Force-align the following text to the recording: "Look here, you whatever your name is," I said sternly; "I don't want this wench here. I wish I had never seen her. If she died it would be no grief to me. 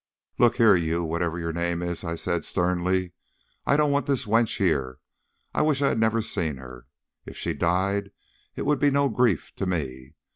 "Look 0.39 0.55
here, 0.55 0.75
you 0.75 1.03
whatever 1.03 1.37
your 1.37 1.53
name 1.53 1.83
is," 1.83 2.03
I 2.03 2.15
said 2.15 2.43
sternly; 2.43 3.13
"I 3.67 3.77
don't 3.77 3.91
want 3.91 4.07
this 4.07 4.25
wench 4.25 4.57
here. 4.57 4.97
I 5.53 5.61
wish 5.61 5.79
I 5.83 5.89
had 5.89 5.99
never 5.99 6.23
seen 6.23 6.57
her. 6.57 6.87
If 7.27 7.37
she 7.37 7.53
died 7.53 8.09
it 8.55 8.65
would 8.65 8.79
be 8.79 8.89
no 8.89 9.09
grief 9.09 9.53
to 9.57 9.67
me. 9.67 10.15